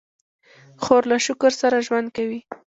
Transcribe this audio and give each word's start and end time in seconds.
خور 0.83 1.03
له 1.11 1.17
شکر 1.25 1.51
سره 1.61 1.77
ژوند 1.87 2.07
کوي. 2.15 2.39